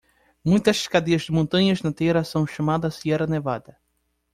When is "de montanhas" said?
1.27-1.83